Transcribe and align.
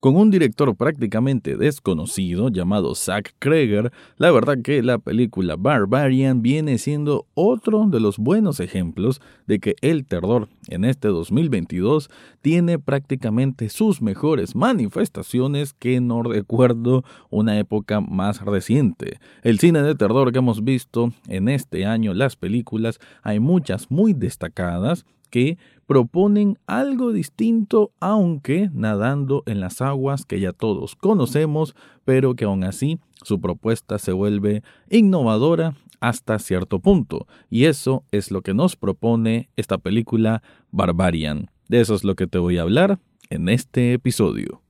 Con 0.00 0.14
un 0.14 0.30
director 0.30 0.76
prácticamente 0.76 1.56
desconocido 1.56 2.50
llamado 2.50 2.94
Zack 2.94 3.34
Kreger, 3.40 3.90
la 4.16 4.30
verdad 4.30 4.58
que 4.62 4.80
la 4.80 4.98
película 4.98 5.56
Barbarian 5.58 6.40
viene 6.40 6.78
siendo 6.78 7.26
otro 7.34 7.84
de 7.88 7.98
los 7.98 8.16
buenos 8.16 8.60
ejemplos 8.60 9.20
de 9.48 9.58
que 9.58 9.74
el 9.80 10.06
terror 10.06 10.48
en 10.68 10.84
este 10.84 11.08
2022 11.08 12.10
tiene 12.42 12.78
prácticamente 12.78 13.70
sus 13.70 14.00
mejores 14.00 14.54
manifestaciones 14.54 15.72
que 15.72 16.00
no 16.00 16.22
recuerdo 16.22 17.02
una 17.28 17.58
época 17.58 18.00
más 18.00 18.40
reciente. 18.42 19.18
El 19.42 19.58
cine 19.58 19.82
de 19.82 19.96
terror 19.96 20.30
que 20.30 20.38
hemos 20.38 20.62
visto 20.62 21.12
en 21.26 21.48
este 21.48 21.86
año, 21.86 22.14
las 22.14 22.36
películas, 22.36 23.00
hay 23.24 23.40
muchas 23.40 23.90
muy 23.90 24.12
destacadas 24.12 25.04
que 25.30 25.58
proponen 25.86 26.58
algo 26.66 27.12
distinto, 27.12 27.92
aunque 28.00 28.70
nadando 28.72 29.42
en 29.46 29.60
las 29.60 29.80
aguas 29.80 30.24
que 30.24 30.40
ya 30.40 30.52
todos 30.52 30.96
conocemos, 30.96 31.74
pero 32.04 32.34
que 32.34 32.44
aún 32.44 32.64
así 32.64 32.98
su 33.22 33.40
propuesta 33.40 33.98
se 33.98 34.12
vuelve 34.12 34.62
innovadora 34.90 35.74
hasta 36.00 36.38
cierto 36.38 36.78
punto. 36.78 37.26
Y 37.50 37.64
eso 37.64 38.04
es 38.12 38.30
lo 38.30 38.42
que 38.42 38.54
nos 38.54 38.76
propone 38.76 39.48
esta 39.56 39.78
película 39.78 40.42
Barbarian. 40.70 41.50
De 41.68 41.80
eso 41.80 41.94
es 41.94 42.04
lo 42.04 42.14
que 42.14 42.26
te 42.26 42.38
voy 42.38 42.58
a 42.58 42.62
hablar 42.62 42.98
en 43.30 43.48
este 43.48 43.94
episodio. 43.94 44.62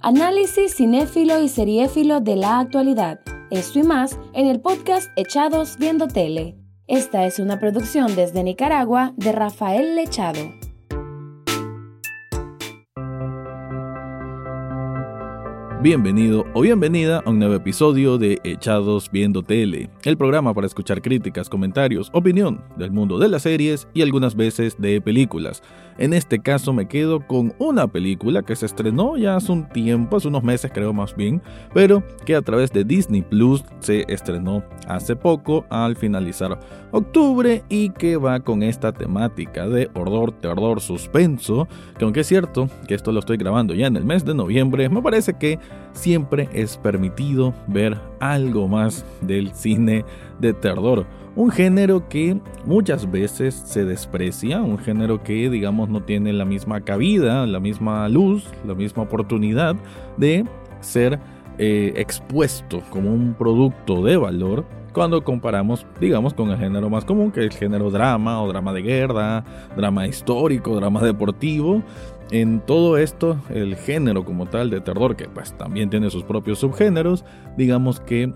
Análisis 0.00 0.74
cinéfilo 0.76 1.40
y 1.40 1.48
seriéfilo 1.48 2.20
de 2.20 2.36
la 2.36 2.58
actualidad. 2.58 3.20
Esto 3.50 3.78
y 3.78 3.84
más 3.84 4.18
en 4.34 4.46
el 4.46 4.60
podcast 4.60 5.10
Echados 5.16 5.78
Viendo 5.78 6.08
Tele. 6.08 6.63
Esta 6.86 7.24
es 7.24 7.38
una 7.38 7.58
producción 7.58 8.14
desde 8.14 8.42
Nicaragua 8.42 9.14
de 9.16 9.32
Rafael 9.32 9.96
Lechado. 9.96 10.52
Bienvenido 15.84 16.46
o 16.54 16.62
bienvenida 16.62 17.22
a 17.26 17.28
un 17.28 17.38
nuevo 17.38 17.56
episodio 17.56 18.16
de 18.16 18.40
Echados 18.42 19.10
Viendo 19.10 19.42
Tele, 19.42 19.90
el 20.04 20.16
programa 20.16 20.54
para 20.54 20.66
escuchar 20.66 21.02
críticas, 21.02 21.50
comentarios, 21.50 22.08
opinión 22.14 22.64
del 22.78 22.90
mundo 22.90 23.18
de 23.18 23.28
las 23.28 23.42
series 23.42 23.86
y 23.92 24.00
algunas 24.00 24.34
veces 24.34 24.80
de 24.80 25.02
películas. 25.02 25.62
En 25.98 26.14
este 26.14 26.38
caso 26.38 26.72
me 26.72 26.88
quedo 26.88 27.26
con 27.26 27.52
una 27.58 27.86
película 27.86 28.42
que 28.42 28.56
se 28.56 28.64
estrenó 28.64 29.18
ya 29.18 29.36
hace 29.36 29.52
un 29.52 29.68
tiempo, 29.68 30.16
hace 30.16 30.28
unos 30.28 30.42
meses 30.42 30.70
creo 30.72 30.94
más 30.94 31.14
bien, 31.14 31.42
pero 31.74 32.02
que 32.24 32.34
a 32.34 32.40
través 32.40 32.72
de 32.72 32.84
Disney 32.84 33.20
Plus 33.20 33.62
se 33.80 34.06
estrenó 34.08 34.64
hace 34.88 35.14
poco 35.14 35.66
al 35.68 35.96
finalizar 35.96 36.58
octubre 36.92 37.62
y 37.68 37.90
que 37.90 38.16
va 38.16 38.40
con 38.40 38.62
esta 38.62 38.92
temática 38.92 39.68
de 39.68 39.90
horror, 39.94 40.32
terror, 40.32 40.80
suspenso, 40.80 41.68
que 41.98 42.04
aunque 42.04 42.20
es 42.20 42.26
cierto 42.26 42.70
que 42.88 42.94
esto 42.94 43.12
lo 43.12 43.20
estoy 43.20 43.36
grabando 43.36 43.74
ya 43.74 43.86
en 43.86 43.96
el 43.96 44.04
mes 44.06 44.24
de 44.24 44.34
noviembre, 44.34 44.88
me 44.88 45.02
parece 45.02 45.34
que 45.34 45.58
siempre 45.92 46.48
es 46.52 46.76
permitido 46.76 47.54
ver 47.66 47.98
algo 48.20 48.68
más 48.68 49.04
del 49.20 49.52
cine 49.54 50.04
de 50.40 50.52
terror. 50.52 51.06
Un 51.36 51.50
género 51.50 52.08
que 52.08 52.38
muchas 52.64 53.10
veces 53.10 53.54
se 53.54 53.84
desprecia, 53.84 54.62
un 54.62 54.78
género 54.78 55.22
que 55.22 55.50
digamos 55.50 55.88
no 55.88 56.02
tiene 56.02 56.32
la 56.32 56.44
misma 56.44 56.80
cabida, 56.82 57.46
la 57.46 57.58
misma 57.58 58.08
luz, 58.08 58.44
la 58.64 58.74
misma 58.74 59.02
oportunidad 59.02 59.74
de 60.16 60.44
ser 60.80 61.18
eh, 61.58 61.92
expuesto 61.96 62.82
como 62.90 63.12
un 63.12 63.34
producto 63.34 64.02
de 64.04 64.16
valor 64.16 64.64
cuando 64.94 65.22
comparamos, 65.24 65.86
digamos, 66.00 66.32
con 66.32 66.50
el 66.50 66.56
género 66.56 66.88
más 66.88 67.04
común, 67.04 67.32
que 67.32 67.40
es 67.40 67.46
el 67.46 67.52
género 67.52 67.90
drama 67.90 68.40
o 68.40 68.48
drama 68.48 68.72
de 68.72 68.80
guerra, 68.80 69.44
drama 69.76 70.06
histórico, 70.06 70.76
drama 70.76 71.02
deportivo, 71.02 71.82
en 72.30 72.60
todo 72.60 72.96
esto, 72.98 73.38
el 73.50 73.76
género 73.76 74.24
como 74.24 74.46
tal 74.46 74.70
de 74.70 74.80
terror, 74.80 75.16
que 75.16 75.28
pues 75.28 75.56
también 75.56 75.90
tiene 75.90 76.10
sus 76.10 76.24
propios 76.24 76.58
subgéneros, 76.58 77.24
digamos 77.56 78.00
que 78.00 78.32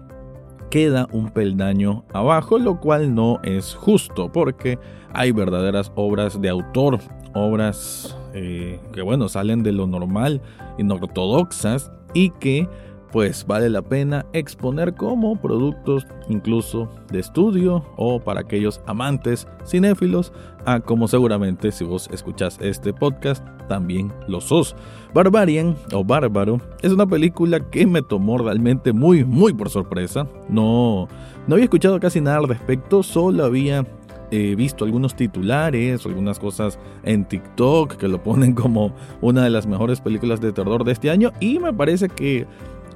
queda 0.70 1.08
un 1.12 1.30
peldaño 1.30 2.04
abajo, 2.12 2.58
lo 2.58 2.80
cual 2.80 3.14
no 3.14 3.40
es 3.42 3.74
justo, 3.74 4.30
porque 4.30 4.78
hay 5.12 5.32
verdaderas 5.32 5.90
obras 5.94 6.40
de 6.40 6.48
autor, 6.48 6.98
obras 7.34 8.16
eh, 8.34 8.78
que 8.92 9.02
bueno, 9.02 9.28
salen 9.28 9.62
de 9.62 9.72
lo 9.72 9.86
normal, 9.86 10.42
ortodoxas 10.90 11.90
y 12.14 12.30
que 12.30 12.68
pues 13.12 13.46
vale 13.46 13.68
la 13.70 13.82
pena 13.82 14.26
exponer 14.32 14.94
como 14.94 15.40
productos 15.40 16.06
incluso 16.28 16.88
de 17.10 17.20
estudio 17.20 17.84
o 17.96 18.20
para 18.20 18.40
aquellos 18.40 18.80
amantes 18.86 19.46
cinéfilos, 19.66 20.32
a 20.66 20.80
como 20.80 21.08
seguramente 21.08 21.72
si 21.72 21.84
vos 21.84 22.08
escuchás 22.12 22.58
este 22.60 22.92
podcast 22.92 23.44
también 23.68 24.12
lo 24.26 24.40
sos. 24.40 24.74
Barbarian 25.14 25.76
o 25.92 26.04
Bárbaro 26.04 26.60
es 26.82 26.92
una 26.92 27.06
película 27.06 27.60
que 27.60 27.86
me 27.86 28.02
tomó 28.02 28.38
realmente 28.38 28.92
muy 28.92 29.24
muy 29.24 29.52
por 29.52 29.70
sorpresa. 29.70 30.26
No, 30.48 31.08
no 31.46 31.54
había 31.54 31.64
escuchado 31.64 32.00
casi 32.00 32.20
nada 32.20 32.38
al 32.38 32.48
respecto, 32.48 33.02
solo 33.02 33.44
había 33.44 33.84
He 34.30 34.54
visto 34.56 34.84
algunos 34.84 35.14
titulares, 35.16 36.04
algunas 36.04 36.38
cosas 36.38 36.78
en 37.02 37.24
TikTok 37.24 37.96
que 37.96 38.08
lo 38.08 38.22
ponen 38.22 38.52
como 38.54 38.92
una 39.22 39.44
de 39.44 39.50
las 39.50 39.66
mejores 39.66 40.00
películas 40.02 40.40
de 40.40 40.52
terror 40.52 40.84
de 40.84 40.92
este 40.92 41.10
año 41.10 41.32
y 41.40 41.58
me 41.58 41.72
parece 41.72 42.10
que 42.10 42.46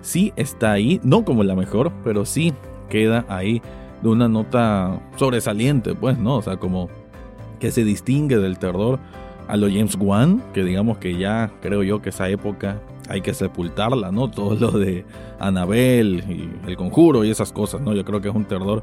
sí 0.03 0.33
está 0.37 0.73
ahí, 0.73 1.01
no 1.03 1.25
como 1.25 1.43
la 1.45 1.55
mejor, 1.55 1.93
pero 2.05 2.25
sí 2.25 2.53
queda 2.91 3.25
ahí 3.29 3.63
de 4.03 4.09
una 4.09 4.29
nota 4.29 5.01
sobresaliente, 5.17 5.95
pues, 5.95 6.19
¿no? 6.19 6.37
O 6.37 6.43
sea, 6.43 6.59
como 6.59 6.91
que 7.59 7.71
se 7.71 7.85
distingue 7.85 8.39
del 8.39 8.59
terror 8.59 8.99
a 9.49 9.57
lo 9.57 9.69
James 9.69 9.97
Wan, 9.99 10.43
que 10.53 10.65
digamos 10.65 10.99
que 10.99 11.17
ya 11.17 11.53
creo 11.61 11.83
yo 11.83 12.03
que 12.03 12.11
esa 12.11 12.29
época 12.29 12.81
hay 13.09 13.21
que 13.21 13.35
sepultarla, 13.35 14.11
¿no? 14.11 14.31
Todo 14.31 14.55
lo 14.57 14.79
de 14.79 15.05
Anabel 15.39 16.25
y 16.29 16.69
el 16.69 16.77
conjuro 16.77 17.25
y 17.25 17.31
esas 17.31 17.53
cosas, 17.53 17.81
¿no? 17.81 17.95
Yo 17.95 18.05
creo 18.05 18.21
que 18.21 18.29
es 18.29 18.35
un 18.35 18.45
terror 18.45 18.83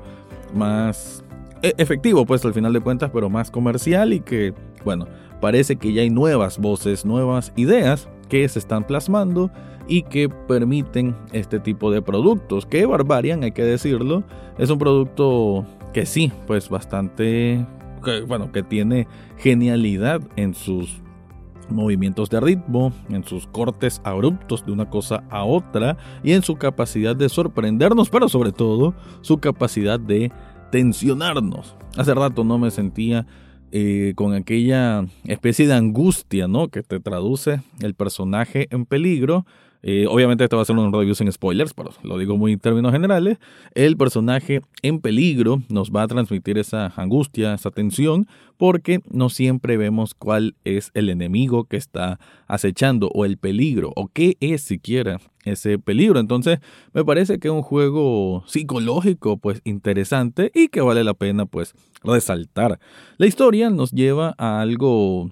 más 0.53 1.23
e-, 1.61 1.73
efectivo, 1.77 2.25
pues 2.25 2.43
al 2.45 2.53
final 2.53 2.73
de 2.73 2.81
cuentas, 2.81 3.11
pero 3.13 3.29
más 3.29 3.51
comercial 3.51 4.13
y 4.13 4.21
que, 4.21 4.53
bueno, 4.83 5.07
parece 5.41 5.75
que 5.75 5.93
ya 5.93 6.01
hay 6.01 6.09
nuevas 6.09 6.57
voces, 6.57 7.05
nuevas 7.05 7.53
ideas 7.55 8.07
que 8.29 8.47
se 8.47 8.59
están 8.59 8.85
plasmando 8.85 9.51
y 9.89 10.03
que 10.03 10.29
permiten 10.29 11.15
este 11.33 11.59
tipo 11.59 11.91
de 11.91 12.01
productos. 12.01 12.65
Que 12.65 12.85
Barbarian, 12.85 13.43
hay 13.43 13.51
que 13.51 13.63
decirlo, 13.63 14.23
es 14.57 14.69
un 14.69 14.77
producto 14.77 15.65
que 15.93 16.05
sí, 16.05 16.31
pues 16.47 16.69
bastante, 16.69 17.65
bueno, 18.27 18.51
que 18.51 18.63
tiene 18.63 19.07
genialidad 19.37 20.21
en 20.35 20.53
sus 20.53 21.01
movimientos 21.69 22.29
de 22.29 22.39
ritmo, 22.39 22.93
en 23.09 23.23
sus 23.23 23.47
cortes 23.47 23.99
abruptos 24.03 24.65
de 24.65 24.71
una 24.71 24.89
cosa 24.89 25.23
a 25.29 25.43
otra 25.43 25.97
y 26.23 26.33
en 26.33 26.43
su 26.43 26.55
capacidad 26.55 27.15
de 27.15 27.29
sorprendernos, 27.29 28.09
pero 28.09 28.29
sobre 28.29 28.51
todo 28.51 28.93
su 29.21 29.39
capacidad 29.39 29.99
de 29.99 30.31
tensionarnos. 30.71 31.75
Hace 31.97 32.13
rato 32.13 32.43
no 32.43 32.57
me 32.57 32.71
sentía 32.71 33.25
eh, 33.71 34.13
con 34.15 34.33
aquella 34.33 35.05
especie 35.25 35.67
de 35.67 35.73
angustia, 35.73 36.47
¿no? 36.47 36.69
Que 36.69 36.83
te 36.83 36.99
traduce 36.99 37.61
el 37.81 37.93
personaje 37.93 38.67
en 38.71 38.85
peligro 38.85 39.45
eh, 39.81 40.07
obviamente 40.07 40.43
esto 40.43 40.57
va 40.57 40.63
a 40.63 40.65
ser 40.65 40.75
un 40.75 40.91
review 40.91 41.15
sin 41.15 41.31
spoilers, 41.31 41.73
pero 41.73 41.91
lo 42.03 42.17
digo 42.17 42.37
muy 42.37 42.53
en 42.53 42.59
términos 42.59 42.91
generales. 42.91 43.37
El 43.73 43.95
personaje 43.95 44.61
en 44.81 44.99
peligro 44.99 45.61
nos 45.69 45.91
va 45.91 46.03
a 46.03 46.07
transmitir 46.07 46.57
esa 46.57 46.93
angustia, 46.97 47.53
esa 47.53 47.71
tensión, 47.71 48.27
porque 48.57 48.99
no 49.09 49.29
siempre 49.29 49.77
vemos 49.77 50.13
cuál 50.13 50.55
es 50.65 50.91
el 50.93 51.09
enemigo 51.09 51.63
que 51.63 51.77
está 51.77 52.19
acechando 52.47 53.09
o 53.13 53.23
el 53.23 53.37
peligro 53.37 53.93
o 53.95 54.09
qué 54.09 54.35
es 54.41 54.61
siquiera 54.61 55.21
ese 55.45 55.79
peligro. 55.79 56.19
Entonces 56.19 56.59
me 56.93 57.05
parece 57.05 57.39
que 57.39 57.47
es 57.47 57.53
un 57.53 57.61
juego 57.61 58.43
psicológico 58.47 59.37
pues 59.37 59.61
interesante 59.63 60.51
y 60.53 60.67
que 60.67 60.81
vale 60.81 61.05
la 61.05 61.13
pena 61.13 61.45
pues 61.45 61.73
resaltar. 62.03 62.79
La 63.17 63.27
historia 63.27 63.69
nos 63.69 63.91
lleva 63.91 64.35
a 64.37 64.59
algo 64.59 65.31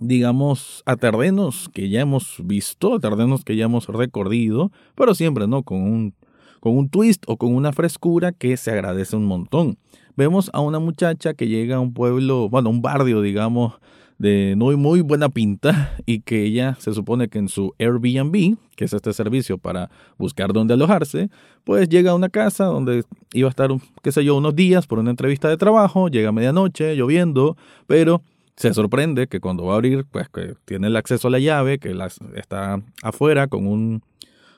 digamos, 0.00 0.82
a 0.86 0.96
terrenos 0.96 1.68
que 1.72 1.88
ya 1.88 2.00
hemos 2.00 2.36
visto, 2.44 2.94
a 2.94 3.00
terrenos 3.00 3.44
que 3.44 3.56
ya 3.56 3.64
hemos 3.64 3.88
recorrido, 3.88 4.70
pero 4.94 5.14
siempre, 5.14 5.46
¿no? 5.46 5.62
Con 5.62 5.82
un, 5.82 6.14
con 6.60 6.76
un 6.76 6.88
twist 6.88 7.24
o 7.26 7.36
con 7.36 7.54
una 7.54 7.72
frescura 7.72 8.32
que 8.32 8.56
se 8.56 8.70
agradece 8.70 9.16
un 9.16 9.24
montón. 9.24 9.78
Vemos 10.16 10.50
a 10.52 10.60
una 10.60 10.78
muchacha 10.78 11.34
que 11.34 11.48
llega 11.48 11.76
a 11.76 11.80
un 11.80 11.94
pueblo, 11.94 12.48
bueno, 12.48 12.70
un 12.70 12.82
barrio, 12.82 13.20
digamos, 13.20 13.74
de 14.18 14.54
muy, 14.56 14.76
muy 14.76 15.00
buena 15.00 15.28
pinta 15.28 15.96
y 16.04 16.20
que 16.20 16.44
ella 16.44 16.76
se 16.80 16.92
supone 16.92 17.28
que 17.28 17.38
en 17.38 17.48
su 17.48 17.72
Airbnb, 17.78 18.56
que 18.74 18.84
es 18.84 18.92
este 18.92 19.12
servicio 19.12 19.58
para 19.58 19.90
buscar 20.18 20.52
dónde 20.52 20.74
alojarse, 20.74 21.30
pues 21.64 21.88
llega 21.88 22.10
a 22.10 22.14
una 22.14 22.28
casa 22.28 22.64
donde 22.64 23.04
iba 23.32 23.48
a 23.48 23.50
estar, 23.50 23.70
qué 24.02 24.10
sé 24.10 24.24
yo, 24.24 24.36
unos 24.36 24.56
días 24.56 24.86
por 24.86 24.98
una 24.98 25.10
entrevista 25.10 25.48
de 25.48 25.56
trabajo, 25.56 26.08
llega 26.08 26.30
a 26.30 26.32
medianoche, 26.32 26.96
lloviendo, 26.96 27.56
pero 27.86 28.22
se 28.58 28.74
sorprende 28.74 29.28
que 29.28 29.38
cuando 29.38 29.64
va 29.64 29.74
a 29.74 29.76
abrir, 29.76 30.04
pues 30.10 30.28
que 30.28 30.54
tiene 30.64 30.88
el 30.88 30.96
acceso 30.96 31.28
a 31.28 31.30
la 31.30 31.38
llave, 31.38 31.78
que 31.78 31.96
está 32.34 32.82
afuera 33.04 33.46
con 33.46 33.68
un, 33.68 34.02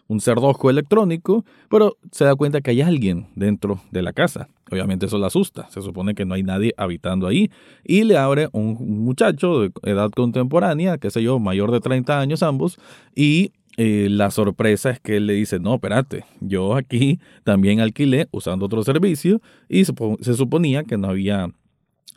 un 0.08 0.20
cerrojo 0.20 0.70
electrónico, 0.70 1.44
pero 1.68 1.98
se 2.10 2.24
da 2.24 2.34
cuenta 2.34 2.62
que 2.62 2.70
hay 2.70 2.80
alguien 2.80 3.28
dentro 3.36 3.82
de 3.90 4.00
la 4.00 4.14
casa. 4.14 4.48
Obviamente 4.70 5.04
eso 5.04 5.18
la 5.18 5.26
asusta, 5.26 5.68
se 5.70 5.82
supone 5.82 6.14
que 6.14 6.24
no 6.24 6.32
hay 6.32 6.42
nadie 6.42 6.72
habitando 6.78 7.26
ahí 7.26 7.50
y 7.84 8.04
le 8.04 8.16
abre 8.16 8.48
un 8.52 9.04
muchacho 9.04 9.60
de 9.60 9.72
edad 9.82 10.10
contemporánea, 10.10 10.96
qué 10.96 11.10
sé 11.10 11.22
yo, 11.22 11.38
mayor 11.38 11.70
de 11.70 11.80
30 11.80 12.18
años 12.18 12.42
ambos, 12.42 12.78
y 13.14 13.52
eh, 13.76 14.08
la 14.10 14.30
sorpresa 14.30 14.90
es 14.90 15.00
que 15.00 15.18
él 15.18 15.26
le 15.26 15.34
dice, 15.34 15.60
no, 15.60 15.74
espérate, 15.74 16.24
yo 16.40 16.74
aquí 16.74 17.20
también 17.44 17.80
alquilé 17.80 18.28
usando 18.32 18.66
otro 18.66 18.82
servicio 18.82 19.40
y 19.68 19.84
se, 19.84 19.94
suponía 20.34 20.84
que 20.84 20.96
no 20.96 21.08
había 21.08 21.50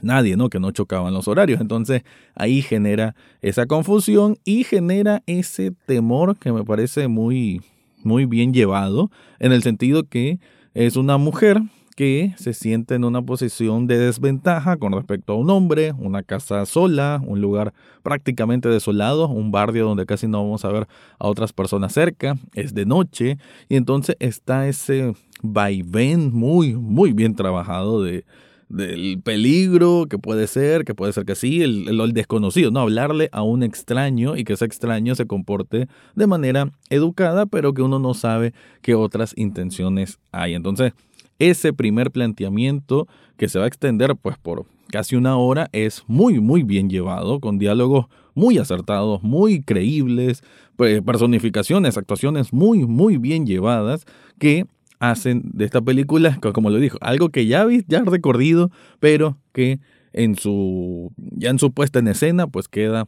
nadie, 0.03 0.35
¿no? 0.37 0.49
Que 0.49 0.59
no 0.59 0.71
chocaban 0.71 1.13
los 1.13 1.27
horarios. 1.27 1.61
Entonces 1.61 2.03
ahí 2.35 2.61
genera 2.61 3.15
esa 3.41 3.65
confusión 3.65 4.37
y 4.43 4.63
genera 4.63 5.23
ese 5.25 5.71
temor 5.85 6.37
que 6.37 6.51
me 6.51 6.63
parece 6.63 7.07
muy, 7.07 7.61
muy 8.03 8.25
bien 8.25 8.53
llevado 8.53 9.11
en 9.39 9.51
el 9.51 9.63
sentido 9.63 10.03
que 10.03 10.39
es 10.73 10.95
una 10.95 11.17
mujer 11.17 11.61
que 11.95 12.33
se 12.37 12.53
siente 12.53 12.95
en 12.95 13.03
una 13.03 13.21
posición 13.21 13.87
de 13.87 13.97
desventaja 13.97 14.77
con 14.77 14.93
respecto 14.93 15.33
a 15.33 15.37
un 15.37 15.49
hombre, 15.49 15.93
una 15.97 16.23
casa 16.23 16.65
sola, 16.65 17.21
un 17.25 17.41
lugar 17.41 17.73
prácticamente 18.01 18.69
desolado, 18.69 19.27
un 19.27 19.51
barrio 19.51 19.85
donde 19.85 20.05
casi 20.05 20.27
no 20.27 20.43
vamos 20.43 20.65
a 20.65 20.71
ver 20.71 20.87
a 21.19 21.27
otras 21.27 21.53
personas 21.53 21.93
cerca, 21.93 22.35
es 22.53 22.73
de 22.73 22.85
noche 22.85 23.37
y 23.69 23.75
entonces 23.75 24.15
está 24.19 24.67
ese 24.67 25.13
vaivén 25.41 26.33
muy, 26.33 26.73
muy 26.73 27.13
bien 27.13 27.35
trabajado 27.35 28.01
de, 28.01 28.25
del 28.73 29.21
peligro 29.23 30.07
que 30.09 30.17
puede 30.17 30.47
ser, 30.47 30.83
que 30.83 30.95
puede 30.95 31.13
ser 31.13 31.25
que 31.25 31.35
sí, 31.35 31.61
el, 31.61 31.87
el, 31.87 32.13
desconocido, 32.13 32.71
¿no? 32.71 32.79
Hablarle 32.79 33.29
a 33.31 33.43
un 33.43 33.63
extraño 33.63 34.35
y 34.35 34.43
que 34.43 34.53
ese 34.53 34.65
extraño 34.65 35.15
se 35.15 35.27
comporte 35.27 35.87
de 36.15 36.27
manera 36.27 36.71
educada, 36.89 37.45
pero 37.45 37.73
que 37.73 37.83
uno 37.83 37.99
no 37.99 38.13
sabe 38.13 38.53
qué 38.81 38.95
otras 38.95 39.33
intenciones 39.37 40.19
hay. 40.31 40.55
Entonces, 40.55 40.93
ese 41.39 41.73
primer 41.73 42.11
planteamiento 42.11 43.07
que 43.37 43.47
se 43.47 43.59
va 43.59 43.65
a 43.65 43.67
extender 43.67 44.15
pues 44.15 44.37
por 44.37 44.65
casi 44.91 45.15
una 45.15 45.37
hora 45.37 45.69
es 45.71 46.03
muy 46.07 46.39
muy 46.39 46.63
bien 46.63 46.89
llevado 46.89 47.39
con 47.39 47.57
diálogos 47.57 48.05
muy 48.35 48.57
acertados, 48.57 49.21
muy 49.21 49.61
creíbles, 49.61 50.43
personificaciones, 50.77 51.97
actuaciones 51.97 52.53
muy 52.53 52.85
muy 52.85 53.17
bien 53.17 53.45
llevadas 53.45 54.05
que 54.39 54.65
hacen 55.11 55.41
de 55.53 55.65
esta 55.65 55.81
película, 55.81 56.39
como 56.53 56.69
lo 56.69 56.79
dijo, 56.79 56.97
algo 57.01 57.29
que 57.29 57.45
ya 57.45 57.65
vi, 57.65 57.83
ya 57.87 58.03
recorrido, 58.03 58.71
pero 58.99 59.37
que 59.51 59.79
en 60.13 60.35
su 60.35 61.11
ya 61.17 61.49
en 61.49 61.59
su 61.59 61.73
puesta 61.73 61.99
en 61.99 62.07
escena 62.07 62.47
pues 62.47 62.69
queda 62.69 63.07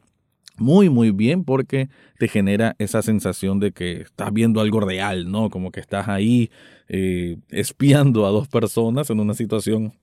muy 0.57 0.89
muy 0.89 1.11
bien 1.11 1.45
porque 1.45 1.89
te 2.19 2.27
genera 2.27 2.75
esa 2.79 3.01
sensación 3.01 3.59
de 3.59 3.71
que 3.71 4.01
estás 4.01 4.33
viendo 4.33 4.59
algo 4.59 4.81
real, 4.81 5.31
¿no? 5.31 5.49
Como 5.49 5.71
que 5.71 5.79
estás 5.79 6.09
ahí 6.09 6.49
eh, 6.89 7.37
espiando 7.49 8.25
a 8.25 8.29
dos 8.29 8.49
personas 8.49 9.09
en 9.09 9.21
una 9.21 9.33
situación 9.33 9.93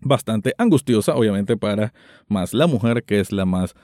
bastante 0.00 0.54
angustiosa, 0.56 1.14
obviamente 1.14 1.56
para 1.56 1.92
más 2.26 2.54
la 2.54 2.66
mujer 2.66 3.04
que 3.04 3.20
es 3.20 3.32
la 3.32 3.44
más 3.44 3.74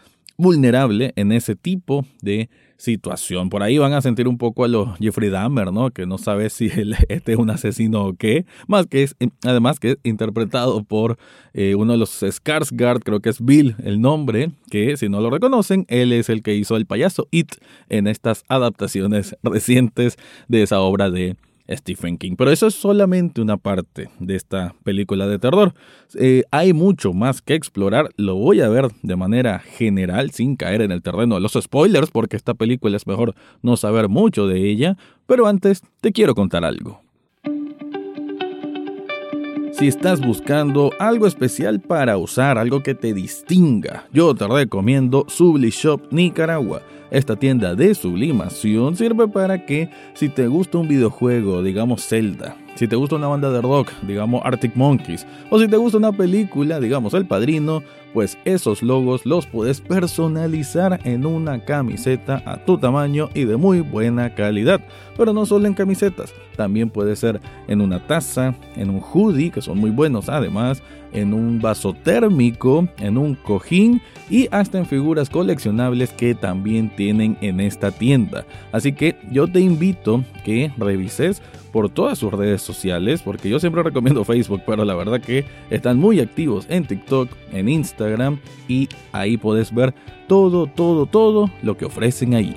vulnerable 0.41 1.13
en 1.17 1.33
ese 1.33 1.55
tipo 1.55 2.07
de 2.23 2.49
situación. 2.81 3.51
Por 3.51 3.63
ahí 3.63 3.77
van 3.79 3.93
a 3.93 4.01
sentir 4.01 4.27
un 4.27 4.39
poco 4.39 4.65
a 4.65 4.69
los 4.69 4.99
Jeffrey 4.99 5.29
Dahmer, 5.29 5.71
¿no? 5.73 5.91
Que 5.91 6.07
no 6.07 6.19
sabe 6.19 6.49
si 6.51 6.71
este 7.09 7.33
es 7.33 7.39
un 7.39 7.51
asesino 7.51 8.05
o 8.05 8.15
qué. 8.15 8.47
Más 8.67 8.87
que 8.87 9.03
es, 9.03 9.15
además 9.45 9.79
que 9.79 9.93
es 9.93 9.99
interpretado 10.03 10.83
por 10.83 11.19
eh, 11.53 11.75
uno 11.75 11.93
de 11.93 11.99
los 11.99 12.23
Skarsgård, 12.23 13.03
creo 13.05 13.21
que 13.21 13.29
es 13.29 13.45
Bill 13.45 13.77
el 13.85 14.01
nombre, 14.01 14.51
que 14.71 14.97
si 14.97 15.09
no 15.09 15.21
lo 15.21 15.31
reconocen, 15.31 15.85
él 15.89 16.13
es 16.13 16.31
el 16.31 16.43
que 16.43 16.55
hizo 16.55 16.77
el 16.77 16.87
payaso 16.87 17.29
It 17.31 17.53
en 17.89 18.07
estas 18.07 18.45
adaptaciones 18.49 19.37
recientes 19.43 20.17
de 20.49 20.63
esa 20.63 20.81
obra 20.81 21.11
de 21.11 21.37
Stephen 21.71 22.19
King. 22.19 22.35
Pero 22.37 22.51
eso 22.51 22.67
es 22.67 22.75
solamente 22.75 23.41
una 23.41 23.57
parte 23.57 24.11
de 24.19 24.37
esta 24.37 24.75
película 24.85 25.27
de 25.27 25.39
terror. 25.39 25.75
Eh, 26.19 26.45
hay 26.51 26.73
mucho 26.73 27.13
más 27.13 27.43
que 27.43 27.55
explorar. 27.55 28.11
Lo 28.17 28.37
voy 28.37 28.61
a 28.61 28.69
ver 28.69 28.89
de 29.03 29.17
manera 29.17 29.59
general, 29.59 30.31
sin 30.31 30.57
caer 30.57 30.83
en 30.83 30.93
el 30.93 31.03
terreno 31.03 31.37
de 31.37 31.41
los 31.41 31.53
spoilers, 31.53 32.11
porque 32.11 32.37
esta 32.37 32.55
película 32.55 32.97
es 32.97 33.07
mejor 33.07 33.35
no 33.63 33.77
saber 33.77 34.09
mucho 34.09 34.47
de 34.47 34.69
ella. 34.69 34.97
Pero 35.27 35.47
antes 35.47 35.83
te 36.01 36.13
quiero 36.13 36.35
contar 36.35 36.65
algo. 36.65 37.03
Si 39.81 39.89
estás 39.89 40.21
buscando 40.21 40.93
algo 40.99 41.27
especial 41.27 41.81
para 41.81 42.19
usar, 42.19 42.59
algo 42.59 42.83
que 42.83 42.95
te 42.95 43.15
distinga, 43.15 44.05
yo 44.13 44.35
te 44.35 44.47
recomiendo 44.47 45.25
Subli 45.27 45.71
Shop 45.71 46.03
Nicaragua. 46.11 46.83
Esta 47.11 47.35
tienda 47.35 47.75
de 47.75 47.95
sublimación 47.95 48.95
sirve 48.95 49.27
para 49.27 49.65
que 49.65 49.89
si 50.13 50.29
te 50.29 50.49
gusta 50.49 50.77
un 50.77 50.87
videojuego, 50.87 51.63
digamos 51.63 52.07
Zelda, 52.07 52.59
si 52.75 52.89
te 52.89 52.97
gusta 52.97 53.17
una 53.17 53.29
banda 53.29 53.51
de 53.51 53.63
rock, 53.63 53.91
digamos 54.07 54.43
Arctic 54.45 54.77
Monkeys, 54.77 55.27
o 55.49 55.59
si 55.59 55.67
te 55.67 55.79
gusta 55.79 55.97
una 55.97 56.13
película, 56.13 56.79
digamos 56.79 57.15
El 57.15 57.25
Padrino, 57.25 57.83
pues 58.13 58.39
esos 58.45 58.83
logos 58.83 59.25
los 59.27 59.47
puedes 59.47 59.81
personalizar 59.81 61.01
en 61.05 61.27
una 61.27 61.65
camiseta 61.65 62.43
a 62.45 62.65
tu 62.65 62.79
tamaño 62.79 63.31
y 63.35 63.45
de 63.45 63.57
muy 63.57 63.81
buena 63.81 64.35
calidad. 64.35 64.81
Pero 65.17 65.33
no 65.33 65.47
solo 65.47 65.67
en 65.67 65.75
camisetas, 65.75 66.33
también 66.57 66.91
puede 66.91 67.17
ser 67.17 67.41
en 67.69 67.81
una 67.81 68.07
taza, 68.07 68.55
en 68.77 68.91
un 68.91 69.01
hoodie, 69.01 69.51
que 69.51 69.63
son 69.63 69.79
muy 69.79 69.91
buenos 69.91 70.29
además, 70.29 70.83
en 71.13 71.35
un 71.35 71.61
vaso 71.61 71.93
térmico, 71.93 72.87
en 72.99 73.19
un 73.19 73.35
cojín 73.35 74.01
y 74.29 74.49
hasta 74.51 74.79
en 74.79 74.87
figuras 74.87 75.29
coleccionables 75.29 76.13
que 76.13 76.35
también 76.35 76.95
tienen 76.95 77.37
en 77.41 77.61
esta 77.61 77.91
tienda. 77.91 78.45
Así 78.73 78.93
que 78.93 79.17
yo 79.31 79.51
te 79.51 79.61
invito 79.61 80.25
que 80.45 80.73
revises 80.79 81.43
por 81.73 81.91
todas 81.91 82.19
sus 82.19 82.33
redes 82.33 82.63
sociales, 82.63 83.23
porque 83.23 83.49
yo 83.49 83.61
siempre 83.61 83.83
recomiendo 83.83 84.25
Facebook, 84.25 84.63
pero 84.67 84.85
la 84.85 84.95
verdad 84.95 85.21
que 85.21 85.45
están 85.71 85.99
muy 85.99 86.21
activos 86.21 86.67
en 86.69 86.87
TikTok, 86.87 87.31
en 87.53 87.69
Instagram 87.69 88.39
y 88.69 88.89
ahí 89.13 89.37
puedes 89.37 89.75
ver 89.75 89.95
todo, 90.27 90.67
todo, 90.67 91.07
todo 91.07 91.51
lo 91.63 91.77
que 91.77 91.85
ofrecen 91.85 92.35
ahí. 92.35 92.57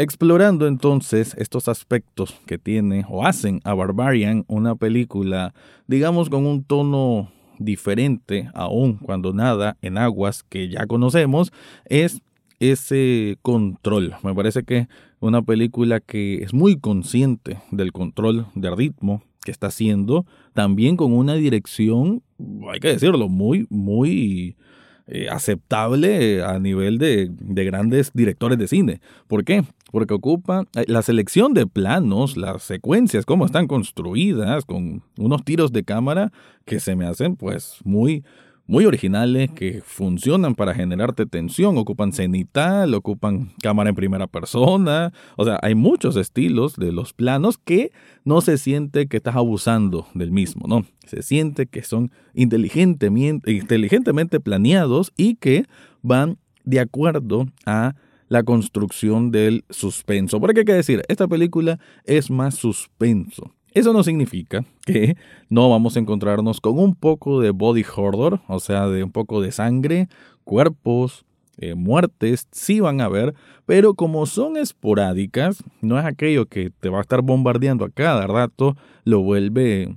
Explorando 0.00 0.68
entonces 0.68 1.34
estos 1.38 1.66
aspectos 1.66 2.36
que 2.46 2.56
tiene 2.56 3.04
o 3.08 3.26
hacen 3.26 3.60
a 3.64 3.74
Barbarian 3.74 4.44
una 4.46 4.76
película, 4.76 5.54
digamos, 5.88 6.30
con 6.30 6.46
un 6.46 6.62
tono 6.62 7.32
diferente, 7.58 8.48
aún 8.54 8.98
cuando 8.98 9.32
nada 9.32 9.76
en 9.82 9.98
aguas 9.98 10.44
que 10.44 10.68
ya 10.68 10.86
conocemos, 10.86 11.52
es 11.84 12.22
ese 12.60 13.38
control. 13.42 14.14
Me 14.22 14.34
parece 14.34 14.62
que 14.62 14.88
una 15.20 15.42
película 15.42 16.00
que 16.00 16.42
es 16.42 16.52
muy 16.52 16.78
consciente 16.78 17.58
del 17.70 17.92
control 17.92 18.46
de 18.54 18.74
ritmo 18.74 19.22
que 19.44 19.50
está 19.50 19.68
haciendo, 19.68 20.26
también 20.52 20.96
con 20.96 21.12
una 21.12 21.34
dirección, 21.34 22.22
hay 22.70 22.80
que 22.80 22.88
decirlo, 22.88 23.28
muy, 23.28 23.66
muy 23.70 24.56
eh, 25.06 25.28
aceptable 25.30 26.42
a 26.42 26.58
nivel 26.58 26.98
de, 26.98 27.30
de, 27.30 27.64
grandes 27.64 28.10
directores 28.12 28.58
de 28.58 28.68
cine. 28.68 29.00
¿Por 29.26 29.42
qué? 29.44 29.64
Porque 29.90 30.12
ocupa 30.12 30.64
eh, 30.74 30.84
la 30.86 31.00
selección 31.00 31.54
de 31.54 31.66
planos, 31.66 32.36
las 32.36 32.62
secuencias, 32.62 33.24
cómo 33.24 33.46
están 33.46 33.68
construidas, 33.68 34.66
con 34.66 35.02
unos 35.16 35.44
tiros 35.44 35.72
de 35.72 35.82
cámara 35.82 36.30
que 36.66 36.78
se 36.78 36.94
me 36.94 37.06
hacen 37.06 37.36
pues 37.36 37.78
muy 37.84 38.22
muy 38.68 38.84
originales 38.84 39.50
que 39.50 39.82
funcionan 39.84 40.54
para 40.54 40.74
generarte 40.74 41.26
tensión. 41.26 41.78
Ocupan 41.78 42.12
cenital, 42.12 42.94
ocupan 42.94 43.50
cámara 43.62 43.88
en 43.88 43.96
primera 43.96 44.26
persona. 44.26 45.12
O 45.36 45.44
sea, 45.44 45.58
hay 45.62 45.74
muchos 45.74 46.16
estilos 46.16 46.76
de 46.76 46.92
los 46.92 47.14
planos 47.14 47.58
que 47.58 47.90
no 48.24 48.40
se 48.42 48.58
siente 48.58 49.08
que 49.08 49.16
estás 49.16 49.36
abusando 49.36 50.06
del 50.14 50.30
mismo, 50.30 50.66
¿no? 50.68 50.84
Se 51.06 51.22
siente 51.22 51.66
que 51.66 51.82
son 51.82 52.12
inteligentemente, 52.34 53.52
inteligentemente 53.52 54.38
planeados 54.38 55.12
y 55.16 55.36
que 55.36 55.64
van 56.02 56.36
de 56.64 56.80
acuerdo 56.80 57.46
a 57.64 57.94
la 58.28 58.42
construcción 58.42 59.30
del 59.30 59.64
suspenso. 59.70 60.40
Porque 60.40 60.60
hay 60.60 60.66
que 60.66 60.74
decir, 60.74 61.02
esta 61.08 61.26
película 61.26 61.80
es 62.04 62.30
más 62.30 62.54
suspenso. 62.56 63.54
Eso 63.72 63.92
no 63.92 64.02
significa 64.02 64.64
que 64.84 65.16
no 65.48 65.68
vamos 65.68 65.96
a 65.96 66.00
encontrarnos 66.00 66.60
con 66.60 66.78
un 66.78 66.94
poco 66.94 67.40
de 67.40 67.50
body 67.50 67.84
horror, 67.96 68.40
o 68.48 68.60
sea, 68.60 68.88
de 68.88 69.04
un 69.04 69.12
poco 69.12 69.40
de 69.40 69.52
sangre, 69.52 70.08
cuerpos, 70.44 71.26
eh, 71.58 71.74
muertes, 71.74 72.48
sí 72.52 72.80
van 72.80 73.00
a 73.00 73.06
haber, 73.06 73.34
pero 73.66 73.94
como 73.94 74.26
son 74.26 74.56
esporádicas, 74.56 75.62
no 75.80 75.98
es 75.98 76.04
aquello 76.04 76.46
que 76.46 76.70
te 76.70 76.88
va 76.88 76.98
a 76.98 77.02
estar 77.02 77.22
bombardeando 77.22 77.84
a 77.84 77.90
cada 77.90 78.26
rato, 78.26 78.76
lo 79.04 79.20
vuelve 79.20 79.96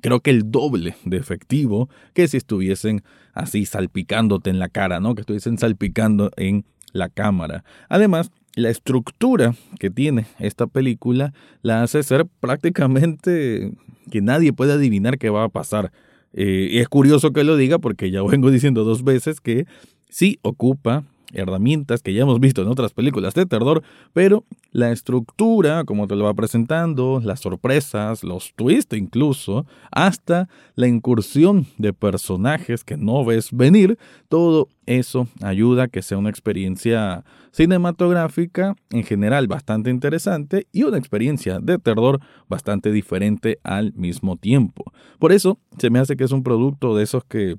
creo 0.00 0.20
que 0.20 0.30
el 0.30 0.50
doble 0.50 0.96
de 1.04 1.16
efectivo 1.16 1.88
que 2.14 2.28
si 2.28 2.36
estuviesen 2.36 3.02
así 3.32 3.64
salpicándote 3.66 4.50
en 4.50 4.58
la 4.58 4.68
cara, 4.68 5.00
¿no? 5.00 5.14
Que 5.14 5.22
estuviesen 5.22 5.58
salpicando 5.58 6.30
en 6.36 6.64
la 6.92 7.08
cámara. 7.08 7.64
Además, 7.88 8.30
la 8.54 8.70
estructura 8.70 9.54
que 9.78 9.90
tiene 9.90 10.26
esta 10.38 10.66
película 10.66 11.32
la 11.62 11.82
hace 11.82 12.02
ser 12.02 12.26
prácticamente 12.40 13.72
que 14.10 14.20
nadie 14.20 14.52
puede 14.52 14.72
adivinar 14.72 15.18
qué 15.18 15.30
va 15.30 15.44
a 15.44 15.48
pasar. 15.48 15.92
Eh, 16.32 16.80
es 16.80 16.88
curioso 16.88 17.32
que 17.32 17.44
lo 17.44 17.56
diga 17.56 17.78
porque 17.78 18.10
ya 18.10 18.22
vengo 18.22 18.50
diciendo 18.50 18.84
dos 18.84 19.04
veces 19.04 19.40
que 19.40 19.66
sí 20.08 20.38
ocupa 20.42 21.04
herramientas 21.32 22.02
que 22.02 22.12
ya 22.12 22.22
hemos 22.22 22.40
visto 22.40 22.62
en 22.62 22.68
otras 22.68 22.92
películas 22.92 23.34
de 23.34 23.46
terror, 23.46 23.82
pero 24.12 24.44
la 24.70 24.90
estructura, 24.92 25.84
como 25.84 26.06
te 26.06 26.16
lo 26.16 26.24
va 26.24 26.34
presentando, 26.34 27.20
las 27.22 27.40
sorpresas, 27.40 28.22
los 28.24 28.52
twists 28.54 28.96
incluso, 28.96 29.66
hasta 29.90 30.48
la 30.74 30.88
incursión 30.88 31.66
de 31.78 31.92
personajes 31.92 32.84
que 32.84 32.96
no 32.96 33.24
ves 33.24 33.50
venir, 33.52 33.98
todo 34.28 34.68
eso 34.86 35.28
ayuda 35.42 35.84
a 35.84 35.88
que 35.88 36.02
sea 36.02 36.18
una 36.18 36.30
experiencia 36.30 37.24
cinematográfica 37.52 38.76
en 38.90 39.04
general 39.04 39.48
bastante 39.48 39.90
interesante 39.90 40.66
y 40.72 40.84
una 40.84 40.98
experiencia 40.98 41.60
de 41.60 41.78
terror 41.78 42.20
bastante 42.48 42.92
diferente 42.92 43.58
al 43.62 43.92
mismo 43.94 44.36
tiempo. 44.36 44.92
Por 45.18 45.32
eso 45.32 45.58
se 45.78 45.90
me 45.90 45.98
hace 45.98 46.16
que 46.16 46.24
es 46.24 46.32
un 46.32 46.42
producto 46.42 46.96
de 46.96 47.04
esos 47.04 47.24
que 47.24 47.56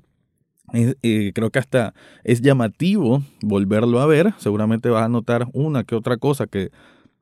creo 1.34 1.50
que 1.50 1.58
hasta 1.58 1.94
es 2.24 2.40
llamativo 2.42 3.22
volverlo 3.42 4.00
a 4.00 4.06
ver. 4.06 4.34
Seguramente 4.38 4.88
vas 4.88 5.04
a 5.04 5.08
notar 5.08 5.46
una 5.52 5.84
que 5.84 5.94
otra 5.94 6.16
cosa 6.16 6.46
que, 6.46 6.70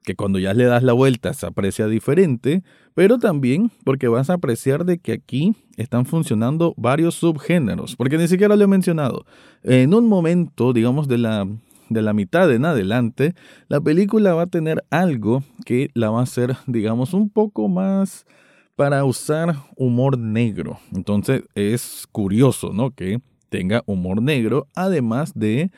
que 0.05 0.15
cuando 0.15 0.39
ya 0.39 0.55
le 0.55 0.65
das 0.65 0.83
la 0.83 0.93
vuelta 0.93 1.35
se 1.35 1.47
aprecia 1.47 1.87
diferente, 1.87 2.63
pero 2.95 3.19
también 3.19 3.71
porque 3.85 4.09
vas 4.09 4.31
a 4.31 4.35
apreciar 4.35 4.85
de 4.85 4.99
que 4.99 5.13
aquí 5.13 5.55
están 5.77 6.07
funcionando 6.07 6.75
varios 6.77 7.15
subgéneros, 7.15 7.95
porque 7.95 8.19
ni 8.19 8.27
siquiera 8.27 8.57
lo 8.57 8.65
he 8.65 8.67
mencionado. 8.67 9.25
En 9.63 9.95
un 9.95 10.09
momento, 10.09 10.73
digamos, 10.73 11.09
de 11.09 11.19
la, 11.19 11.47
de 11.91 12.03
la 12.03 12.13
mitad 12.13 12.51
en 12.53 12.65
adelante, 12.65 13.35
la 13.69 13.81
película 13.81 14.35
va 14.35 14.43
a 14.43 14.47
tener 14.47 14.83
algo 14.91 15.43
que 15.65 15.91
la 15.95 16.11
va 16.11 16.21
a 16.21 16.25
hacer, 16.25 16.57
digamos, 16.67 17.15
un 17.15 17.29
poco 17.29 17.69
más 17.69 18.27
para 18.77 19.05
usar 19.05 19.57
humor 19.77 20.19
negro. 20.19 20.79
Entonces 20.95 21.43
es 21.55 22.07
curioso, 22.11 22.73
¿no? 22.73 22.93
Que 22.93 23.21
tenga 23.49 23.83
humor 23.87 24.23
negro, 24.23 24.67
además 24.75 25.33
de 25.35 25.71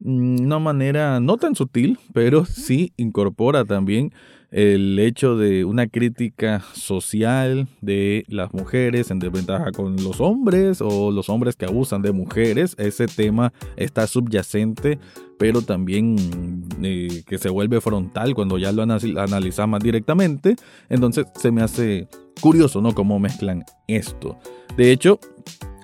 mm, 0.00 0.40
una 0.42 0.58
manera 0.58 1.20
no 1.20 1.36
tan 1.36 1.54
sutil, 1.54 1.98
pero 2.12 2.44
sí 2.44 2.92
incorpora 2.96 3.64
también 3.64 4.12
el 4.50 4.98
hecho 4.98 5.36
de 5.36 5.64
una 5.64 5.86
crítica 5.88 6.62
social 6.72 7.68
de 7.80 8.24
las 8.28 8.54
mujeres 8.54 9.10
en 9.10 9.18
desventaja 9.18 9.72
con 9.72 9.96
los 9.96 10.20
hombres 10.20 10.80
o 10.80 11.10
los 11.10 11.28
hombres 11.28 11.56
que 11.56 11.66
abusan 11.66 12.02
de 12.02 12.12
mujeres. 12.12 12.74
Ese 12.78 13.06
tema 13.06 13.52
está 13.76 14.06
subyacente, 14.06 14.98
pero 15.38 15.62
también 15.62 16.64
eh, 16.82 17.22
que 17.26 17.38
se 17.38 17.50
vuelve 17.50 17.80
frontal 17.80 18.34
cuando 18.34 18.56
ya 18.58 18.72
lo 18.72 18.82
analizamos 18.82 19.72
más 19.72 19.82
directamente. 19.82 20.56
Entonces 20.88 21.26
se 21.34 21.50
me 21.50 21.62
hace 21.62 22.08
curioso, 22.40 22.80
¿no? 22.80 22.94
Cómo 22.94 23.18
mezclan 23.18 23.64
esto. 23.88 24.38
De 24.76 24.92
hecho, 24.92 25.18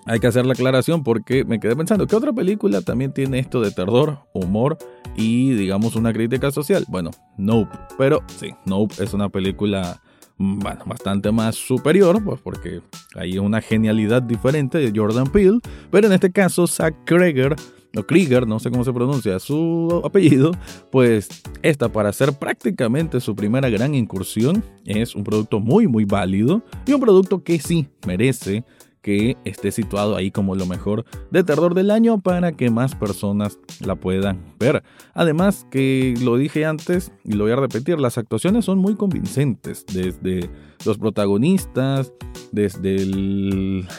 hay 0.06 0.18
que 0.20 0.26
hacer 0.26 0.46
la 0.46 0.52
aclaración 0.54 1.04
porque 1.04 1.44
me 1.44 1.60
quedé 1.60 1.76
pensando, 1.76 2.06
¿qué 2.06 2.16
otra 2.16 2.32
película 2.32 2.82
también 2.82 3.12
tiene 3.12 3.38
esto 3.38 3.60
de 3.60 3.70
terror, 3.70 4.20
humor 4.32 4.78
y 5.16 5.52
digamos 5.52 5.96
una 5.96 6.12
crítica 6.12 6.50
social? 6.50 6.84
Bueno, 6.88 7.10
Nope. 7.36 7.76
Pero 7.98 8.22
sí, 8.26 8.54
Nope 8.66 9.02
es 9.02 9.14
una 9.14 9.28
película 9.28 10.02
mm, 10.38 10.58
bastante 10.86 11.30
más 11.30 11.54
superior, 11.54 12.22
pues 12.24 12.40
porque 12.40 12.80
hay 13.14 13.38
una 13.38 13.60
genialidad 13.60 14.22
diferente 14.22 14.78
de 14.78 14.92
Jordan 14.94 15.28
Peele, 15.28 15.60
pero 15.90 16.06
en 16.08 16.12
este 16.12 16.32
caso 16.32 16.64
Krieger, 17.04 17.54
o 17.94 18.02
Krieger, 18.04 18.46
no 18.46 18.58
sé 18.58 18.70
cómo 18.70 18.84
se 18.84 18.92
pronuncia 18.92 19.38
su 19.38 20.02
apellido, 20.04 20.52
pues 20.90 21.28
esta 21.62 21.90
para 21.90 22.12
ser 22.12 22.32
prácticamente 22.32 23.20
su 23.20 23.36
primera 23.36 23.68
gran 23.68 23.94
incursión 23.94 24.64
es 24.84 25.14
un 25.14 25.22
producto 25.24 25.60
muy 25.60 25.86
muy 25.86 26.04
válido 26.04 26.62
y 26.86 26.92
un 26.92 27.00
producto 27.00 27.42
que 27.44 27.58
sí 27.60 27.86
merece 28.06 28.64
que 29.02 29.36
esté 29.44 29.72
situado 29.72 30.16
ahí 30.16 30.30
como 30.30 30.54
lo 30.54 30.64
mejor 30.64 31.04
de 31.30 31.44
terror 31.44 31.74
del 31.74 31.90
año 31.90 32.20
para 32.20 32.52
que 32.52 32.70
más 32.70 32.94
personas 32.94 33.58
la 33.80 33.96
puedan 33.96 34.54
ver. 34.58 34.82
Además 35.12 35.66
que 35.70 36.14
lo 36.22 36.36
dije 36.36 36.64
antes 36.64 37.12
y 37.24 37.32
lo 37.32 37.44
voy 37.44 37.52
a 37.52 37.56
repetir, 37.56 37.98
las 38.00 38.16
actuaciones 38.16 38.64
son 38.64 38.78
muy 38.78 38.94
convincentes 38.94 39.84
desde 39.92 40.48
los 40.86 40.98
protagonistas, 40.98 42.12
desde 42.52 43.04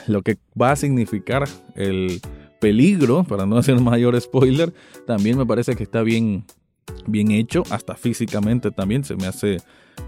lo 0.08 0.22
que 0.22 0.38
va 0.60 0.72
a 0.72 0.76
significar 0.76 1.48
el 1.76 2.22
peligro, 2.60 3.26
para 3.26 3.46
no 3.46 3.58
hacer 3.58 3.80
mayor 3.82 4.20
spoiler, 4.20 4.74
también 5.06 5.38
me 5.38 5.46
parece 5.46 5.76
que 5.76 5.84
está 5.84 6.02
bien 6.02 6.46
bien 7.08 7.32
hecho, 7.32 7.64
hasta 7.70 7.96
físicamente 7.96 8.72
también 8.72 9.04
se 9.04 9.16
me 9.16 9.28
hace 9.28 9.58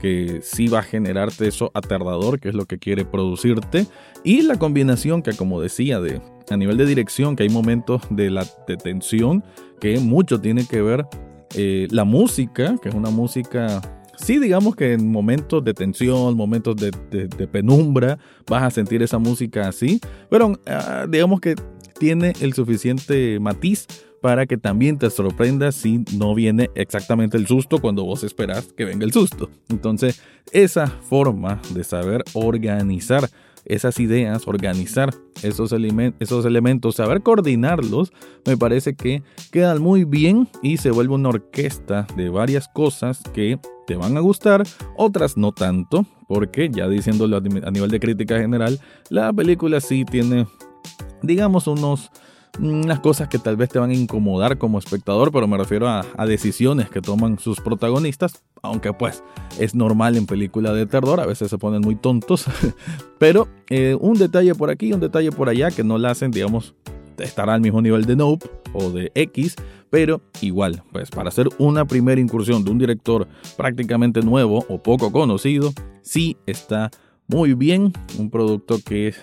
que 0.02 0.40
sí 0.44 0.68
va 0.68 0.80
a 0.80 0.84
generarte 0.84 1.48
eso 1.48 1.72
aterrador, 1.74 2.40
que 2.40 2.50
es 2.50 2.56
lo 2.56 2.66
que 2.66 2.78
quiere 2.78 3.06
producirte, 3.06 3.88
y 4.24 4.42
la 4.42 4.58
combinación 4.58 5.22
que 5.22 5.34
como 5.34 5.62
decía 5.62 6.00
de 6.00 6.22
a 6.50 6.58
nivel 6.58 6.78
de 6.78 6.86
dirección, 6.86 7.36
que 7.36 7.44
hay 7.44 7.50
momentos 7.50 8.04
de 8.10 8.30
la 8.30 8.46
tensión 8.84 9.44
que 9.80 10.00
mucho 10.00 10.40
tiene 10.40 10.68
que 10.68 10.82
ver 10.82 11.06
eh, 11.56 11.88
la 11.90 12.04
música, 12.04 12.76
que 12.82 12.90
es 12.90 12.96
una 12.96 13.10
música 13.10 13.82
sí, 14.18 14.40
digamos 14.40 14.76
que 14.76 14.94
en 14.94 15.12
momentos 15.12 15.64
de 15.64 15.74
tensión, 15.74 16.36
momentos 16.36 16.76
de, 16.76 16.92
penumbra, 17.48 18.18
vas 18.48 18.64
a 18.64 18.72
sentir 18.72 19.02
esa 19.04 19.18
música 19.18 19.68
así, 19.68 20.00
pero 20.30 20.54
ah, 20.68 21.06
digamos 21.10 21.40
que 21.42 21.56
tiene 22.00 22.34
el 22.42 22.54
suficiente 22.54 23.40
matiz 23.40 23.88
para 24.22 24.46
que 24.46 24.58
también 24.58 24.98
te 24.98 25.10
sorprenda 25.10 25.72
si 25.72 26.04
no 26.18 26.34
viene 26.34 26.70
exactamente 26.76 27.38
el 27.38 27.48
susto 27.48 27.80
cuando 27.80 28.04
vos 28.04 28.24
esperás 28.24 28.74
que 28.74 28.86
venga 28.86 29.06
el 29.06 29.12
susto. 29.12 29.50
Entonces, 29.70 30.22
esa 30.52 30.88
forma 30.88 31.62
de 31.74 31.84
saber 31.84 32.24
organizar 32.34 33.30
esas 33.66 34.00
ideas, 34.00 34.48
organizar 34.48 35.14
esos, 35.44 35.74
esos 36.20 36.46
elementos, 36.46 36.96
saber 36.96 37.22
coordinarlos, 37.22 38.14
me 38.46 38.58
parece 38.58 38.96
que 38.96 39.24
quedan 39.52 39.82
muy 39.82 40.06
bien 40.06 40.48
y 40.62 40.78
se 40.78 40.92
vuelve 40.92 41.16
una 41.16 41.30
orquesta 41.30 42.08
de 42.16 42.30
varias 42.30 42.68
cosas 42.68 43.22
que 43.34 43.60
te 43.88 43.96
van 43.96 44.18
a 44.18 44.20
gustar, 44.20 44.64
otras 44.96 45.38
no 45.38 45.52
tanto, 45.52 46.06
porque 46.28 46.70
ya 46.72 46.88
diciéndolo 46.88 47.38
a 47.38 47.72
nivel 47.72 47.90
de 47.90 48.00
crítica 48.00 48.40
general, 48.40 48.80
la 49.10 49.32
película 49.34 49.80
sí 49.80 50.06
tiene, 50.06 50.48
digamos, 51.22 51.68
unos 51.68 52.12
unas 52.60 53.00
cosas 53.00 53.28
que 53.28 53.40
tal 53.40 53.58
vez 53.58 53.70
te 53.70 53.80
van 53.80 53.90
a 53.90 53.94
incomodar 53.94 54.58
como 54.58 54.80
espectador, 54.80 55.32
pero 55.32 55.48
me 55.48 55.58
refiero 55.58 55.88
a, 55.88 56.04
decisiones 56.26 56.90
que 56.90 57.02
toman 57.02 57.40
sus 57.40 57.62
protagonistas, 57.62 58.44
aunque 58.62 58.94
pues 58.94 59.24
es 59.60 59.76
normal 59.76 60.18
en 60.18 60.26
películas 60.26 60.74
de 60.76 60.86
terror, 60.86 61.20
a 61.20 61.26
veces 61.26 61.50
se 61.50 61.58
ponen 61.58 61.82
muy 61.82 61.96
tontos, 61.96 62.46
pero 63.20 63.48
eh, 63.70 63.96
un 64.00 64.18
detalle 64.18 64.56
por 64.56 64.70
aquí, 64.70 64.92
un 64.94 65.00
detalle 65.00 65.32
por 65.32 65.50
allá 65.50 65.72
que 65.72 65.84
no 65.84 65.98
la 65.98 66.12
hacen, 66.12 66.32
digamos, 66.32 66.76
estar 67.18 67.50
al 67.50 67.62
mismo 67.62 67.82
nivel 67.82 68.06
de 68.06 68.16
Nope 68.16 68.50
o 68.74 68.90
de 68.90 69.12
X, 69.16 69.56
pero 69.90 70.22
igual, 70.42 70.84
pues 70.92 71.10
para 71.10 71.30
hacer 71.30 71.48
una 71.58 71.86
primera 71.86 72.20
incursión 72.20 72.64
de 72.64 72.72
un 72.72 72.80
director 72.80 73.28
prácticamente 73.56 74.22
nuevo 74.22 74.66
o 74.68 74.82
poco 74.82 75.12
conocido, 75.12 75.72
sí 76.02 76.38
está 76.46 76.92
muy 77.28 77.54
bien, 77.54 77.94
un 78.20 78.30
producto 78.30 78.78
que 78.86 79.14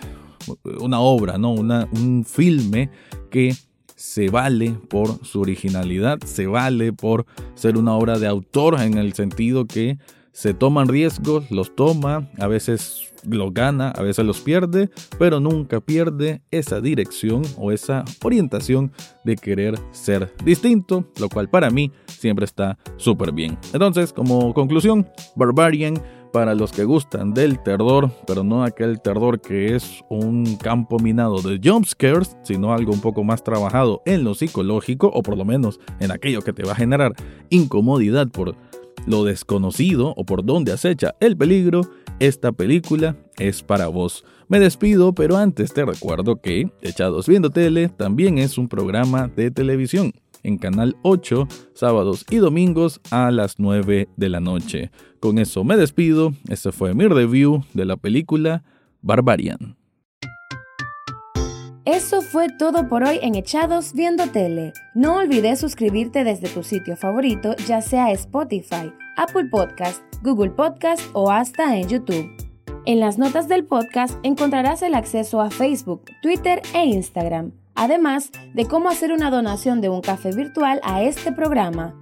una 0.81 1.01
obra, 1.01 1.39
¿no? 1.39 1.53
Una, 1.53 1.89
un 1.93 2.25
filme 2.25 2.91
que 3.31 3.55
se 3.97 4.31
vale 4.31 4.77
por 4.89 5.25
su 5.25 5.41
originalidad, 5.41 6.19
se 6.25 6.47
vale 6.47 6.93
por 6.93 7.25
ser 7.55 7.77
una 7.77 7.95
obra 7.95 8.19
de 8.19 8.27
autor 8.27 8.81
en 8.81 8.99
el 8.99 9.13
sentido 9.13 9.67
que 9.67 9.99
se 10.33 10.55
toman 10.55 10.89
riesgos, 10.89 11.51
los 11.51 11.77
toma, 11.77 12.29
a 12.39 12.47
veces 12.47 13.13
los 13.25 13.55
gana, 13.55 13.91
a 13.91 14.03
veces 14.03 14.25
los 14.25 14.41
pierde, 14.41 14.91
pero 15.19 15.41
nunca 15.41 15.81
pierde 15.81 16.43
esa 16.51 16.81
dirección 16.81 17.43
o 17.57 17.71
esa 17.71 18.05
orientación 18.23 18.93
de 19.25 19.37
querer 19.37 19.79
ser 19.93 20.33
distinto, 20.45 21.05
lo 21.21 21.29
cual 21.29 21.49
para 21.49 21.71
mí 21.71 21.93
siempre 22.07 22.45
está 22.45 22.79
súper 22.97 23.33
bien. 23.33 23.59
Entonces, 23.73 24.13
como 24.13 24.53
conclusión, 24.55 25.07
Barbarian 25.37 26.03
para 26.33 26.55
los 26.55 26.73
que 26.73 26.85
gustan 26.85 27.35
del 27.35 27.63
terror, 27.63 28.11
pero 28.27 28.43
no 28.43 28.65
aquel 28.65 29.01
terror 29.01 29.41
que 29.41 29.75
es 29.75 30.03
un 30.09 30.57
campo 30.57 30.99
minado 30.99 31.43
de 31.43 31.61
jumpscares, 31.63 32.37
sino 32.43 32.73
algo 32.73 32.93
un 32.93 33.01
poco 33.01 33.23
más 33.23 33.45
trabajado 33.45 34.03
en 34.07 34.25
lo 34.25 34.35
psicológico, 34.35 35.09
o 35.09 35.23
por 35.23 35.37
lo 35.37 35.45
menos 35.45 35.79
en 36.01 36.11
aquello 36.11 36.43
que 36.43 36.53
te 36.53 36.65
va 36.65 36.73
a 36.73 36.77
generar 36.77 37.13
incomodidad 37.51 38.29
por 38.29 38.57
lo 39.07 39.25
desconocido 39.25 40.15
o 40.17 40.25
por 40.25 40.45
donde 40.45 40.73
acecha 40.73 41.15
el 41.21 41.37
peligro, 41.37 41.83
esta 42.19 42.53
película 42.53 43.17
es 43.39 43.63
para 43.63 43.89
vos. 43.89 44.25
Me 44.49 44.61
despido, 44.61 45.15
pero 45.15 45.37
antes 45.37 45.73
te 45.73 45.85
recuerdo 45.85 46.41
que 46.41 46.71
Echados 46.83 47.27
Viendo 47.27 47.51
Tele 47.51 47.89
también 47.89 48.39
es 48.39 48.59
un 48.59 48.69
programa 48.69 49.29
de 49.29 49.51
televisión 49.51 50.13
en 50.43 50.59
Canal 50.59 50.97
8, 51.03 51.49
sábados 51.75 52.25
y 52.31 52.37
domingos 52.37 53.01
a 53.11 53.31
las 53.31 53.59
9 53.59 54.09
de 54.17 54.29
la 54.29 54.41
noche. 54.41 54.91
Con 55.23 55.39
eso 55.39 55.63
me 55.63 55.77
despido, 55.77 56.33
este 56.49 56.73
fue 56.73 56.95
mi 56.95 57.07
review 57.07 57.63
de 57.75 57.85
la 57.85 57.97
película 57.97 58.65
Barbarian. 59.03 59.77
Eso 61.85 62.23
fue 62.23 62.49
todo 62.59 62.89
por 62.89 63.05
hoy 63.05 63.21
en 63.23 63.37
Echados 63.37 63.93
Viendo 63.93 64.27
Tele. 64.27 64.73
No 64.97 65.19
olvides 65.19 65.61
suscribirte 65.61 66.25
desde 66.25 66.49
tu 66.49 66.65
sitio 66.65 66.97
favorito, 66.97 67.55
ya 67.69 67.81
sea 67.83 68.11
Spotify, 68.11 68.93
Apple 69.17 69.45
Podcast, 69.49 70.03
Google 70.25 70.51
Podcast 70.51 71.01
o 71.13 71.31
hasta 71.31 71.77
en 71.77 71.89
YouTube. 71.89 72.29
En 72.85 72.99
las 72.99 73.17
notas 73.17 73.47
del 73.47 73.65
podcast 73.65 74.19
encontrarás 74.25 74.83
el 74.83 74.95
acceso 74.97 75.41
a 75.41 75.51
Facebook, 75.51 76.03
Twitter 76.21 76.63
e 76.75 76.85
Instagram. 76.87 77.53
además 77.77 78.33
de 78.55 78.67
cómo 78.67 78.91
hacer 78.91 79.13
una 79.13 79.31
donación 79.31 79.81
de 79.81 79.89
un 79.89 80.01
café 80.01 80.33
virtual 80.35 80.81
a 80.83 81.05
este 81.05 81.31
programa. 81.31 82.02